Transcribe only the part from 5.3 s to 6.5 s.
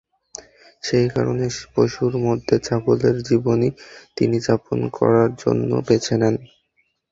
জন্য বেছে নেন।